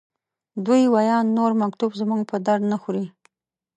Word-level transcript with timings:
د 0.63 0.65
وي 0.73 0.83
ویان 0.95 1.25
نور 1.37 1.51
مکتوب 1.61 1.91
زموږ 2.01 2.21
په 2.31 2.37
درد 2.45 2.63
نه 2.71 2.77
خوري. 2.81 3.05